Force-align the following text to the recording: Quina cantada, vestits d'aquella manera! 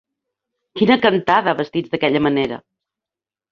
Quina 0.81 0.97
cantada, 1.03 1.55
vestits 1.61 1.93
d'aquella 1.93 2.25
manera! 2.31 2.61